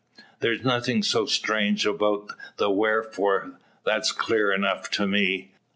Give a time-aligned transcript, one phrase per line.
[0.39, 5.51] "There's nothing so strange about the wherefore; that's clear enough to me.